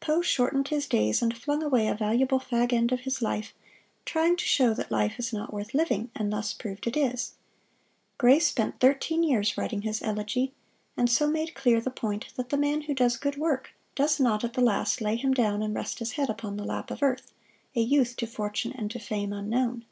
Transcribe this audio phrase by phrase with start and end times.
[0.00, 3.54] Poe shortened his days and flung away a valuable fag end of his life,
[4.04, 7.34] trying to show that life is not worth living, and thus proved it is.
[8.18, 10.52] Gray spent thirteen years writing his "Elegy,"
[10.96, 14.42] and so made clear the point that the man who does good work does not
[14.42, 17.30] at the last lay him down and rest his head upon the lap of earth,
[17.76, 19.84] a youth to fortune and to fame unknown.